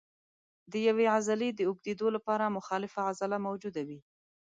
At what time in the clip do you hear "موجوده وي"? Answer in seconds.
3.47-3.99